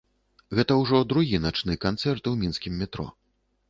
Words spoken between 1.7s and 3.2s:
канцэрт у мінскім метро.